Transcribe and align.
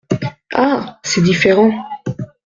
Ah! 0.55 0.99
c’est 1.03 1.21
différent. 1.21 1.69